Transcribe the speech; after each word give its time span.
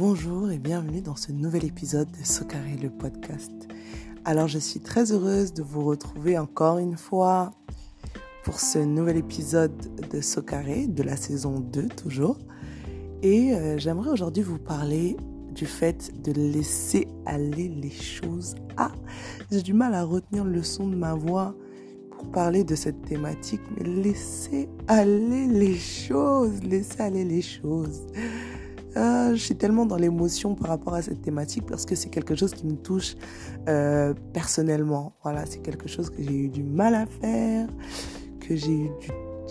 Bonjour 0.00 0.50
et 0.50 0.58
bienvenue 0.58 1.02
dans 1.02 1.14
ce 1.14 1.30
nouvel 1.30 1.62
épisode 1.62 2.10
de 2.10 2.24
Socaré 2.24 2.78
le 2.82 2.88
podcast. 2.88 3.52
Alors 4.24 4.48
je 4.48 4.58
suis 4.58 4.80
très 4.80 5.12
heureuse 5.12 5.52
de 5.52 5.62
vous 5.62 5.84
retrouver 5.84 6.38
encore 6.38 6.78
une 6.78 6.96
fois 6.96 7.52
pour 8.42 8.60
ce 8.60 8.78
nouvel 8.78 9.18
épisode 9.18 9.74
de 10.10 10.22
Socaré 10.22 10.86
de 10.86 11.02
la 11.02 11.16
saison 11.16 11.60
2 11.60 11.88
toujours. 11.88 12.38
Et 13.22 13.52
euh, 13.52 13.76
j'aimerais 13.76 14.08
aujourd'hui 14.08 14.42
vous 14.42 14.56
parler 14.58 15.18
du 15.54 15.66
fait 15.66 16.10
de 16.22 16.32
laisser 16.32 17.06
aller 17.26 17.68
les 17.68 17.90
choses. 17.90 18.54
Ah, 18.78 18.92
j'ai 19.52 19.60
du 19.60 19.74
mal 19.74 19.92
à 19.92 20.04
retenir 20.04 20.46
le 20.46 20.62
son 20.62 20.88
de 20.88 20.96
ma 20.96 21.12
voix 21.12 21.54
pour 22.12 22.30
parler 22.30 22.64
de 22.64 22.74
cette 22.74 23.02
thématique, 23.02 23.60
mais 23.76 23.84
laisser 23.84 24.66
aller 24.88 25.46
les 25.46 25.76
choses, 25.76 26.62
laisser 26.62 27.02
aller 27.02 27.26
les 27.26 27.42
choses. 27.42 28.06
Ah, 28.96 29.30
je 29.32 29.40
suis 29.40 29.56
tellement 29.56 29.86
dans 29.86 29.96
l'émotion 29.96 30.54
par 30.54 30.68
rapport 30.68 30.94
à 30.94 31.02
cette 31.02 31.22
thématique 31.22 31.64
parce 31.66 31.84
que 31.84 31.94
c'est 31.94 32.08
quelque 32.08 32.34
chose 32.34 32.52
qui 32.52 32.66
me 32.66 32.76
touche 32.76 33.14
euh, 33.68 34.14
personnellement. 34.32 35.14
Voilà, 35.22 35.46
c'est 35.46 35.60
quelque 35.60 35.88
chose 35.88 36.10
que 36.10 36.22
j'ai 36.22 36.34
eu 36.34 36.48
du 36.48 36.62
mal 36.62 36.94
à 36.94 37.06
faire, 37.06 37.68
que 38.40 38.56
j'ai 38.56 38.90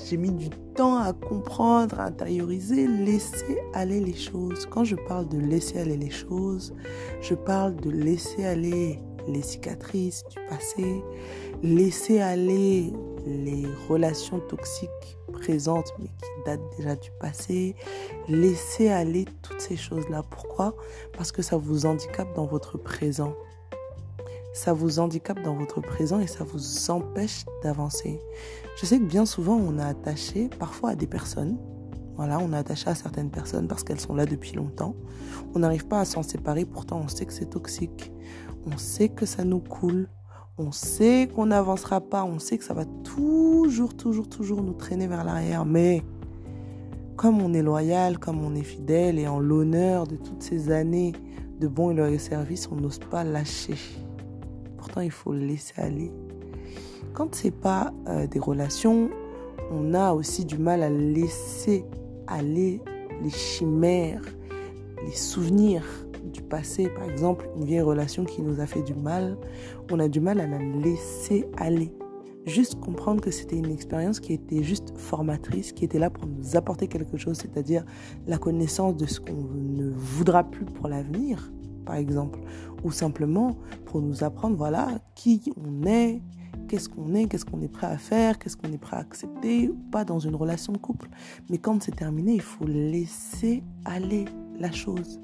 j'ai 0.08 0.18
mis 0.18 0.32
du 0.32 0.50
temps 0.76 0.98
à 0.98 1.14
comprendre, 1.14 2.00
à 2.00 2.06
intérioriser, 2.06 2.88
laisser 2.88 3.60
aller 3.74 4.00
les 4.00 4.16
choses. 4.16 4.66
Quand 4.66 4.84
je 4.84 4.96
parle 4.96 5.28
de 5.28 5.38
laisser 5.38 5.80
aller 5.80 5.98
les 5.98 6.10
choses, 6.10 6.74
je 7.22 7.36
parle 7.36 7.76
de 7.76 7.90
laisser 7.90 8.46
aller 8.46 9.00
les 9.30 9.42
cicatrices 9.42 10.24
du 10.30 10.38
passé, 10.50 11.04
laisser 11.64 12.20
aller 12.20 12.94
les 13.26 13.66
relations 13.88 14.40
toxiques 14.40 15.18
présentes 15.32 15.94
mais 16.00 16.08
qui 16.08 16.44
datent 16.46 16.78
déjà 16.78 16.96
du 16.96 17.12
passé, 17.20 17.76
laisser 18.28 18.90
aller 18.90 19.26
toutes 19.42 19.62
ces 19.62 19.78
choses-là. 19.78 20.24
Pourquoi? 20.30 20.76
Parce 21.18 21.32
que 21.32 21.42
ça 21.42 21.58
vous 21.58 21.86
handicape 21.86 22.34
dans 22.36 22.46
votre 22.46 22.78
présent. 22.78 23.34
Ça 24.54 24.74
vous 24.74 25.00
handicape 25.00 25.42
dans 25.44 25.56
votre 25.56 25.80
présent 25.80 26.20
et 26.20 26.28
ça 26.28 26.44
vous 26.44 26.90
empêche 26.90 27.46
d'avancer. 27.64 28.20
Je 28.78 28.86
sais 28.86 28.98
que 29.00 29.06
bien 29.06 29.26
souvent 29.26 29.56
on 29.56 29.78
est 29.78 29.84
attaché 29.84 30.50
parfois 30.60 30.92
à 30.92 30.96
des 30.96 31.08
personnes. 31.08 31.58
Voilà, 32.20 32.38
on 32.40 32.52
est 32.52 32.58
attaché 32.58 32.90
à 32.90 32.96
certaines 32.96 33.30
personnes 33.30 33.70
parce 33.70 33.86
qu'elles 33.86 34.02
sont 34.02 34.14
là 34.14 34.26
depuis 34.26 34.52
longtemps. 34.52 34.94
On 35.56 35.60
n'arrive 35.60 35.88
pas 35.88 36.02
à 36.02 36.06
s'en 36.06 36.22
séparer, 36.22 36.66
pourtant 36.66 37.00
on 37.02 37.08
sait 37.08 37.26
que 37.26 37.32
c'est 37.32 37.50
toxique. 37.50 38.12
On 38.68 38.78
sait 38.78 39.08
que 39.08 39.26
ça 39.26 39.46
nous 39.46 39.62
coule 39.62 40.10
on 40.62 40.74
sait 40.74 41.30
qu'on 41.34 41.46
n'avancera 41.46 42.02
pas, 42.02 42.26
on 42.26 42.38
sait 42.38 42.58
que 42.58 42.66
ça 42.66 42.74
va 42.74 42.84
toujours, 43.06 43.96
toujours, 43.96 44.28
toujours 44.28 44.62
nous 44.62 44.74
traîner 44.74 45.08
vers 45.08 45.24
l'arrière. 45.24 45.64
Mais 45.64 46.04
comme 47.16 47.42
on 47.42 47.54
est 47.54 47.62
loyal, 47.62 48.20
comme 48.20 48.44
on 48.44 48.54
est 48.56 48.64
fidèle 48.64 49.20
et 49.20 49.28
en 49.30 49.40
l'honneur 49.40 50.06
de 50.06 50.18
toutes 50.18 50.44
ces 50.44 50.70
années 50.70 51.14
de 51.62 51.68
bons 51.70 51.92
et 51.92 51.94
loyaux 51.94 52.20
services, 52.20 52.68
on 52.70 52.76
n'ose 52.76 53.00
pas 53.00 53.24
lâcher. 53.24 53.76
Pourtant, 54.78 55.00
il 55.00 55.12
faut 55.12 55.32
laisser 55.32 55.76
aller. 55.78 56.12
Quand 57.14 57.34
c'est 57.34 57.52
pas 57.52 57.94
euh, 58.10 58.28
des 58.28 58.40
relations, 58.40 59.10
on 59.72 59.94
a 59.94 60.12
aussi 60.12 60.44
du 60.44 60.58
mal 60.58 60.84
à 60.84 60.90
laisser 60.90 61.86
aller 62.30 62.82
les 63.22 63.30
chimères, 63.30 64.22
les 65.06 65.16
souvenirs, 65.16 65.84
du 66.34 66.42
passé, 66.42 66.90
par 66.90 67.10
exemple, 67.10 67.50
une 67.58 67.66
vieille 67.66 67.82
relation 67.82 68.26
qui 68.26 68.42
nous 68.42 68.60
a 68.60 68.66
fait 68.66 68.84
du 68.84 68.94
mal, 68.94 69.38
on 69.92 70.00
a 70.00 70.08
du 70.08 70.20
mal 70.20 70.40
à 70.40 70.48
la 70.48 70.60
laisser 70.60 71.46
aller. 71.58 71.92
Juste 72.46 72.80
comprendre 72.80 73.22
que 73.22 73.32
c'était 73.32 73.58
une 73.58 73.72
expérience 73.72 74.20
qui 74.20 74.34
était 74.34 74.64
juste 74.64 74.94
formatrice, 74.98 75.72
qui 75.72 75.86
était 75.86 76.00
là 76.00 76.10
pour 76.10 76.26
nous 76.26 76.56
apporter 76.56 76.88
quelque 76.88 77.18
chose, 77.18 77.38
c'est-à-dire 77.38 77.84
la 78.28 78.38
connaissance 78.38 78.96
de 78.96 79.06
ce 79.06 79.20
qu'on 79.20 79.44
ne 79.54 79.90
voudra 79.90 80.44
plus 80.44 80.66
pour 80.66 80.88
l'avenir, 80.88 81.52
par 81.86 81.96
exemple, 81.96 82.40
ou 82.84 82.92
simplement 82.92 83.58
pour 83.86 84.02
nous 84.02 84.24
apprendre, 84.24 84.56
voilà, 84.56 85.00
qui 85.16 85.54
on 85.58 85.86
est, 85.86 86.22
qu'est-ce 86.70 86.88
qu'on 86.88 87.14
est, 87.16 87.26
qu'est-ce 87.26 87.46
qu'on 87.46 87.62
est 87.62 87.68
prêt 87.68 87.88
à 87.88 87.98
faire, 87.98 88.40
qu'est-ce 88.40 88.56
qu'on 88.56 88.72
est 88.72 88.78
prêt 88.78 88.96
à 88.96 89.00
accepter 89.00 89.70
ou 89.70 89.78
pas 89.92 90.06
dans 90.06 90.20
une 90.20 90.36
relation 90.36 90.72
de 90.72 90.78
couple. 90.78 91.10
Mais 91.50 91.58
quand 91.58 91.84
c'est 91.84 91.96
terminé, 91.96 92.36
il 92.36 92.42
faut 92.42 92.66
laisser 92.66 93.64
aller 93.86 94.26
la 94.58 94.72
chose 94.72 95.20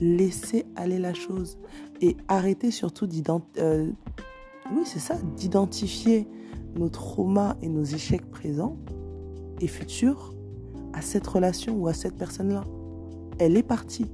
laisser 0.00 0.66
aller 0.76 0.98
la 0.98 1.14
chose 1.14 1.58
et 2.00 2.16
arrêter 2.28 2.70
surtout 2.70 3.06
d'identifier, 3.06 3.62
euh, 3.62 3.90
d'identifier 5.36 6.28
nos 6.76 6.88
traumas 6.88 7.56
et 7.62 7.68
nos 7.68 7.84
échecs 7.84 8.28
présents 8.30 8.76
et 9.60 9.66
futurs 9.66 10.34
à 10.92 11.00
cette 11.00 11.26
relation 11.26 11.76
ou 11.76 11.88
à 11.88 11.94
cette 11.94 12.16
personne-là. 12.16 12.64
Elle 13.38 13.56
est 13.56 13.62
partie, 13.62 14.06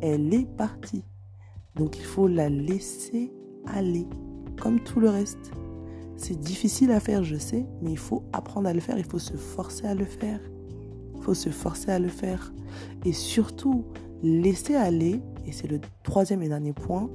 elle 0.00 0.32
est 0.32 0.48
partie. 0.56 1.04
Donc 1.76 1.98
il 1.98 2.04
faut 2.04 2.28
la 2.28 2.48
laisser 2.48 3.32
aller, 3.66 4.06
comme 4.60 4.80
tout 4.80 5.00
le 5.00 5.10
reste. 5.10 5.52
C'est 6.18 6.38
difficile 6.38 6.90
à 6.90 6.98
faire, 6.98 7.22
je 7.22 7.36
sais, 7.36 7.64
mais 7.80 7.92
il 7.92 7.98
faut 7.98 8.24
apprendre 8.32 8.68
à 8.68 8.72
le 8.72 8.80
faire, 8.80 8.98
il 8.98 9.04
faut 9.04 9.20
se 9.20 9.36
forcer 9.36 9.86
à 9.86 9.94
le 9.94 10.04
faire. 10.04 10.40
Il 11.14 11.22
faut 11.22 11.32
se 11.32 11.48
forcer 11.48 11.92
à 11.92 12.00
le 12.00 12.08
faire. 12.08 12.52
Et 13.04 13.12
surtout, 13.12 13.84
laisser 14.24 14.74
aller, 14.74 15.22
et 15.46 15.52
c'est 15.52 15.68
le 15.68 15.80
troisième 16.02 16.42
et 16.42 16.48
dernier 16.48 16.72
point, 16.72 17.08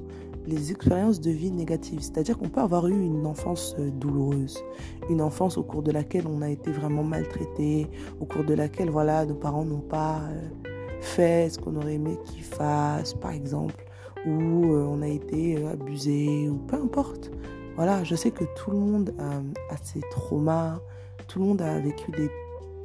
les 0.46 0.70
expériences 0.70 1.20
de 1.20 1.30
vie 1.30 1.50
négatives. 1.50 2.00
C'est-à-dire 2.00 2.38
qu'on 2.38 2.48
peut 2.48 2.62
avoir 2.62 2.86
eu 2.88 2.98
une 2.98 3.26
enfance 3.26 3.76
euh, 3.78 3.90
douloureuse, 3.90 4.58
une 5.10 5.20
enfance 5.20 5.58
au 5.58 5.62
cours 5.62 5.82
de 5.82 5.92
laquelle 5.92 6.26
on 6.26 6.40
a 6.40 6.48
été 6.48 6.72
vraiment 6.72 7.04
maltraité, 7.04 7.86
au 8.20 8.24
cours 8.24 8.44
de 8.44 8.54
laquelle 8.54 8.88
voilà, 8.88 9.26
nos 9.26 9.34
parents 9.34 9.66
n'ont 9.66 9.80
pas 9.80 10.22
euh, 10.22 10.48
fait 11.02 11.52
ce 11.52 11.58
qu'on 11.58 11.76
aurait 11.76 11.94
aimé 11.94 12.18
qu'ils 12.24 12.42
fassent, 12.42 13.12
par 13.12 13.32
exemple, 13.32 13.84
ou 14.26 14.72
euh, 14.72 14.86
on 14.88 15.02
a 15.02 15.08
été 15.08 15.62
abusé, 15.66 16.48
ou 16.48 16.56
peu 16.56 16.76
importe. 16.76 17.30
Voilà, 17.76 18.04
je 18.04 18.14
sais 18.14 18.30
que 18.30 18.44
tout 18.56 18.70
le 18.70 18.76
monde 18.76 19.14
a 19.18 19.76
ses 19.82 20.00
traumas, 20.10 20.78
tout 21.26 21.40
le 21.40 21.46
monde 21.46 21.62
a 21.62 21.80
vécu 21.80 22.12
des 22.12 22.30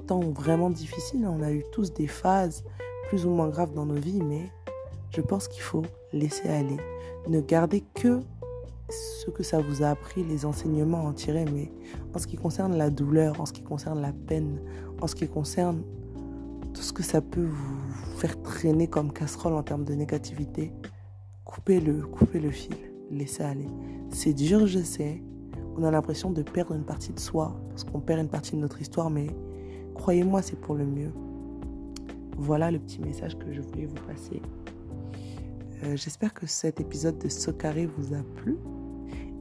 temps 0.08 0.22
vraiment 0.32 0.72
difficiles, 0.72 1.28
on 1.28 1.44
a 1.44 1.52
eu 1.52 1.64
tous 1.72 1.94
des 1.94 2.08
phases 2.08 2.64
plus 3.10 3.26
ou 3.26 3.30
moins 3.30 3.50
graves 3.50 3.74
dans 3.74 3.86
nos 3.86 4.00
vies, 4.00 4.22
mais 4.22 4.50
je 5.12 5.22
pense 5.22 5.48
qu'il 5.48 5.62
faut 5.62 5.84
laisser 6.12 6.50
aller. 6.50 6.78
Ne 7.28 7.42
gardez 7.42 7.84
que 7.94 8.22
ce 8.90 9.30
que 9.30 9.44
ça 9.44 9.62
vous 9.62 9.84
a 9.84 9.90
appris, 9.90 10.24
les 10.24 10.46
enseignements 10.46 11.06
à 11.06 11.10
en 11.10 11.14
tirer, 11.14 11.46
mais 11.46 11.72
en 12.16 12.20
ce 12.20 12.26
qui 12.26 12.38
concerne 12.38 12.76
la 12.76 12.90
douleur, 12.90 13.40
en 13.40 13.46
ce 13.46 13.54
qui 13.54 13.62
concerne 13.62 14.02
la 14.02 14.14
peine, 14.14 14.60
en 15.02 15.08
ce 15.08 15.14
qui 15.14 15.28
concerne 15.28 15.84
tout 16.74 16.82
ce 16.82 16.94
que 16.94 17.04
ça 17.04 17.22
peut 17.22 17.46
vous 17.46 18.18
faire 18.18 18.42
traîner 18.42 18.88
comme 18.88 19.14
casserole 19.14 19.54
en 19.54 19.64
termes 19.64 19.84
de 19.86 19.94
négativité, 19.94 20.72
coupez-le, 21.46 22.02
coupez 22.08 22.40
le 22.40 22.52
fil, 22.52 22.76
laissez 23.10 23.44
aller. 23.44 23.68
C'est 24.10 24.34
dur, 24.34 24.68
je 24.68 24.80
sais. 24.80 25.22
On 25.78 25.84
a 25.84 25.92
l'impression 25.92 26.32
de 26.32 26.42
perdre 26.42 26.74
une 26.74 26.84
partie 26.84 27.14
de 27.14 27.20
soi, 27.20 27.56
parce 27.70 27.84
qu'on 27.84 28.00
perd 28.00 28.20
une 28.20 28.28
partie 28.28 28.56
de 28.56 28.62
notre 28.62 28.82
histoire, 28.82 29.10
mais 29.10 29.28
croyez-moi, 29.96 30.42
c'est 30.42 30.60
pour 30.60 30.76
le 30.76 30.86
mieux. 30.86 31.12
Voilà 32.38 32.72
le 32.72 32.80
petit 32.80 33.00
message 33.02 33.38
que 33.38 33.52
je 33.54 33.62
voulais 33.62 33.86
vous 33.86 34.08
passer. 34.08 34.42
Euh, 35.84 35.96
j'espère 35.96 36.34
que 36.34 36.46
cet 36.48 36.82
épisode 36.82 37.18
de 37.18 37.30
Socaré 37.30 37.86
vous 37.86 38.14
a 38.14 38.24
plu. 38.36 38.58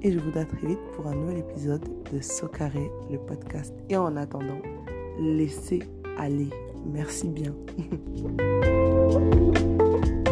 Et 0.03 0.13
je 0.13 0.19
vous 0.21 0.31
dis 0.31 0.39
à 0.39 0.45
très 0.45 0.67
vite 0.67 0.79
pour 0.95 1.09
un 1.09 1.15
nouvel 1.15 1.39
épisode 1.39 1.85
de 2.13 2.21
Socaré, 2.21 2.91
le 3.11 3.19
podcast. 3.19 3.75
Et 3.89 3.97
en 3.97 4.17
attendant, 4.17 4.61
laissez 5.21 5.81
aller. 6.17 6.51
Merci 6.87 7.29
bien. 7.29 7.55